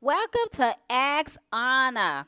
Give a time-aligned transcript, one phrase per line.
[0.00, 2.26] Welcome to Ask Anna.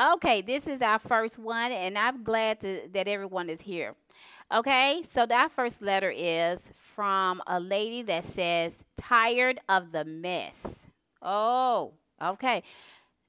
[0.00, 3.94] Okay, this is our first one, and I'm glad to, that everyone is here.
[4.54, 6.60] Okay, so that first letter is
[6.94, 10.86] from a lady that says, Tired of the mess.
[11.20, 12.62] Oh, okay.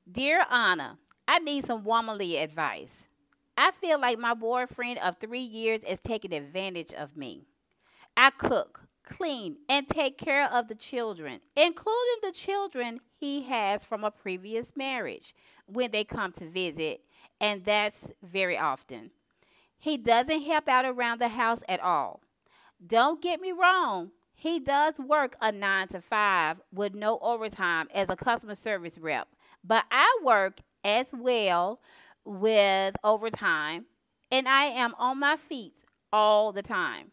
[0.10, 2.94] Dear Anna, I need some womanly advice.
[3.58, 7.48] I feel like my boyfriend of three years is taking advantage of me.
[8.16, 14.04] I cook, clean, and take care of the children, including the children he has from
[14.04, 15.36] a previous marriage
[15.66, 17.02] when they come to visit,
[17.40, 19.12] and that's very often.
[19.78, 22.22] He doesn't help out around the house at all.
[22.86, 28.10] Don't get me wrong, he does work a nine to five with no overtime as
[28.10, 29.30] a customer service rep,
[29.64, 31.80] but I work as well
[32.26, 33.86] with overtime
[34.32, 37.12] and I am on my feet all the time.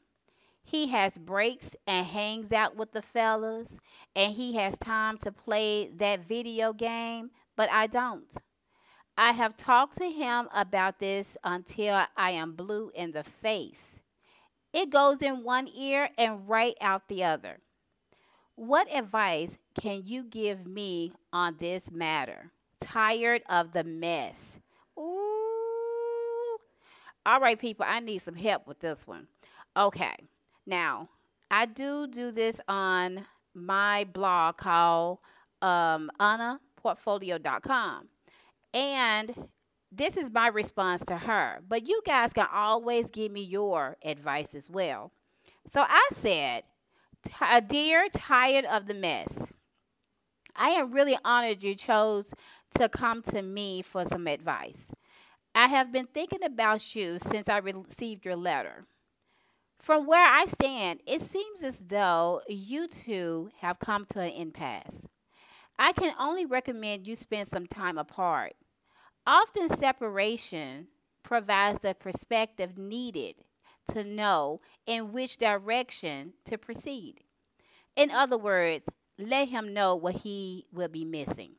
[0.70, 3.80] He has breaks and hangs out with the fellas,
[4.14, 8.32] and he has time to play that video game, but I don't.
[9.18, 13.98] I have talked to him about this until I am blue in the face.
[14.72, 17.58] It goes in one ear and right out the other.
[18.54, 22.52] What advice can you give me on this matter?
[22.80, 24.60] Tired of the mess.
[24.96, 26.58] Ooh.
[27.26, 29.26] All right, people, I need some help with this one.
[29.76, 30.14] Okay.
[30.70, 31.08] Now,
[31.50, 35.18] I do do this on my blog called
[35.60, 38.06] um, AnnaPortfolio.com.
[38.72, 39.48] And
[39.90, 41.58] this is my response to her.
[41.68, 45.10] But you guys can always give me your advice as well.
[45.72, 46.62] So I said,
[47.66, 49.52] Dear, tired of the mess.
[50.54, 52.32] I am really honored you chose
[52.76, 54.92] to come to me for some advice.
[55.52, 58.86] I have been thinking about you since I received your letter.
[59.80, 65.06] From where I stand, it seems as though you two have come to an impasse.
[65.78, 68.52] I can only recommend you spend some time apart.
[69.26, 70.88] Often, separation
[71.22, 73.36] provides the perspective needed
[73.92, 77.22] to know in which direction to proceed.
[77.96, 78.88] In other words,
[79.18, 81.52] let him know what he will be missing.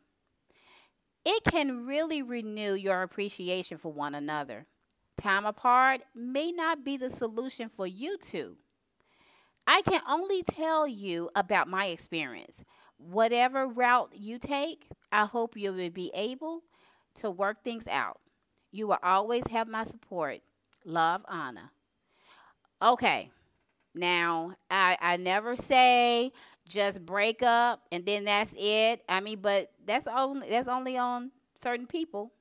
[1.25, 4.67] It can really renew your appreciation for one another
[5.21, 8.57] time apart may not be the solution for you two.
[9.67, 12.63] I can only tell you about my experience.
[12.97, 16.63] Whatever route you take, I hope you will be able
[17.15, 18.19] to work things out.
[18.71, 20.41] You will always have my support.
[20.85, 21.71] Love, Anna.
[22.81, 23.29] Okay.
[23.93, 26.31] Now, I, I never say
[26.67, 29.03] just break up and then that's it.
[29.09, 32.31] I mean, but that's only that's only on certain people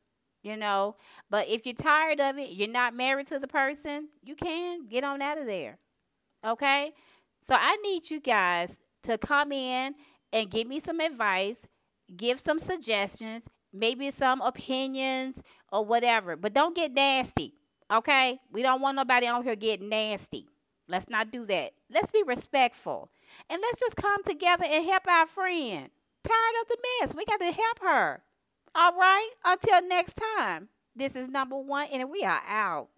[0.43, 0.97] you know.
[1.29, 5.05] But if you're tired of it, you're not married to the person, you can get
[5.05, 5.79] on out of there.
[6.45, 6.93] Okay?
[7.47, 9.95] So I need you guys to come in
[10.33, 11.67] and give me some advice,
[12.17, 15.43] give some suggestions, maybe some opinions
[15.73, 16.37] or whatever.
[16.37, 17.55] But don't get nasty.
[17.91, 18.41] Okay?
[18.53, 20.49] We don't want nobody on here getting nasty.
[20.89, 21.73] Let's not do that.
[21.89, 23.11] Let's be respectful.
[23.49, 25.91] And let's just come together and help our friend.
[26.25, 27.15] Tired of the mess.
[27.15, 28.23] We got to help her.
[28.75, 29.31] All right.
[29.45, 30.69] Until next time.
[30.97, 32.91] This is number one, and we are out.